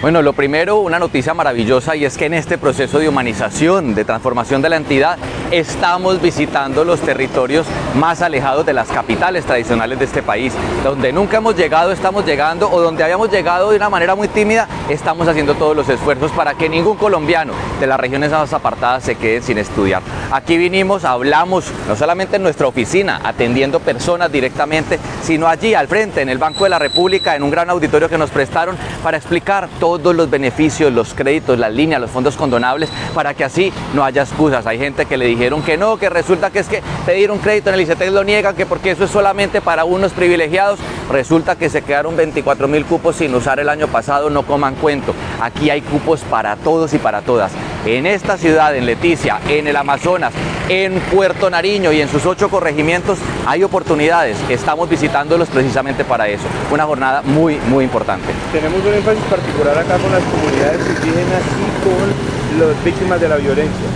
[0.00, 4.06] Bueno, lo primero, una noticia maravillosa y es que en este proceso de humanización, de
[4.06, 5.18] transformación de la entidad,
[5.50, 10.54] estamos visitando los territorios más alejados de las capitales tradicionales de este país.
[10.82, 14.66] Donde nunca hemos llegado, estamos llegando, o donde habíamos llegado de una manera muy tímida,
[14.88, 19.16] estamos haciendo todos los esfuerzos para que ningún colombiano de las regiones más apartadas se
[19.16, 20.00] quede sin estudiar.
[20.32, 26.22] Aquí vinimos, hablamos, no solamente en nuestra oficina, atendiendo personas directamente, sino allí al frente,
[26.22, 29.68] en el Banco de la República, en un gran auditorio que nos prestaron para explicar
[29.98, 34.22] todos los beneficios, los créditos, las líneas, los fondos condonables, para que así no haya
[34.22, 34.66] excusas.
[34.66, 37.70] Hay gente que le dijeron que no, que resulta que es que pedir un crédito
[37.70, 40.78] en el ICETEX lo niegan, que porque eso es solamente para unos privilegiados.
[41.10, 45.14] Resulta que se quedaron 24 mil cupos sin usar el año pasado, no coman cuento.
[45.40, 47.52] Aquí hay cupos para todos y para todas.
[47.86, 50.34] En esta ciudad, en Leticia, en el Amazonas,
[50.68, 54.36] en Puerto Nariño y en sus ocho corregimientos hay oportunidades.
[54.50, 56.44] Estamos visitándolos precisamente para eso.
[56.70, 58.26] Una jornada muy, muy importante.
[58.52, 63.36] Tenemos un énfasis particular acá con las comunidades indígenas y con las víctimas de la
[63.36, 63.86] violencia.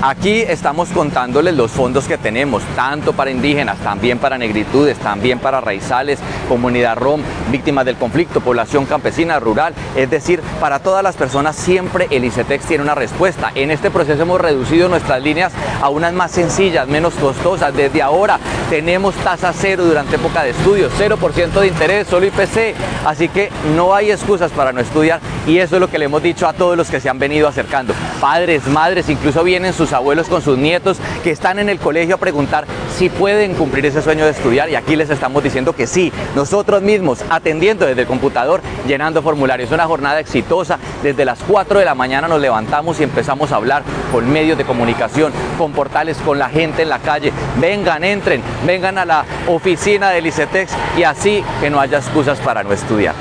[0.00, 5.60] Aquí estamos contándoles los fondos que tenemos, tanto para indígenas, también para negritudes, también para
[5.60, 11.56] raizales, comunidad rom, víctimas del conflicto, población campesina, rural, es decir, para todas las personas
[11.56, 13.50] siempre el ICETEX tiene una respuesta.
[13.56, 17.74] En este proceso hemos reducido nuestras líneas a unas más sencillas, menos costosas.
[17.74, 18.38] Desde ahora
[18.70, 23.92] tenemos tasa cero durante época de estudio, 0% de interés, solo IPC, así que no
[23.92, 26.76] hay excusas para no estudiar y eso es lo que le hemos dicho a todos
[26.76, 27.94] los que se han venido acercando.
[28.20, 32.18] Padres, madres, incluso vienen sus abuelos con sus nietos que están en el colegio a
[32.18, 36.12] preguntar si pueden cumplir ese sueño de estudiar y aquí les estamos diciendo que sí,
[36.34, 39.70] nosotros mismos atendiendo desde el computador, llenando formularios.
[39.70, 43.82] Una jornada exitosa, desde las 4 de la mañana nos levantamos y empezamos a hablar
[44.12, 47.32] con medios de comunicación, con portales, con la gente en la calle.
[47.60, 52.62] Vengan, entren, vengan a la oficina del ICETEX y así que no haya excusas para
[52.62, 53.14] no estudiar.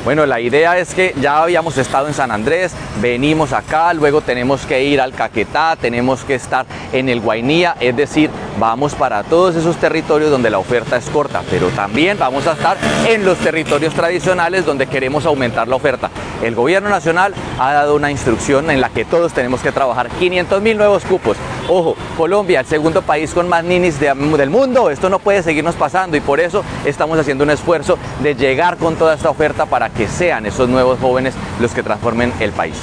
[0.00, 2.72] Bueno, la idea es que ya habíamos estado en San Andrés,
[3.02, 7.94] venimos acá, luego tenemos que ir al Caquetá, tenemos que estar en el Guainía, es
[7.94, 12.52] decir, vamos para todos esos territorios donde la oferta es corta, pero también vamos a
[12.52, 16.10] estar en los territorios tradicionales donde queremos aumentar la oferta.
[16.42, 20.62] El gobierno nacional ha dado una instrucción en la que todos tenemos que trabajar 500
[20.62, 21.36] mil nuevos cupos.
[21.68, 26.16] Ojo, Colombia, el segundo país con más ninis del mundo, esto no puede seguirnos pasando
[26.16, 30.06] y por eso estamos haciendo un esfuerzo de llegar con toda esta oferta para que
[30.06, 32.76] sean esos nuevos jóvenes los que transformen el país.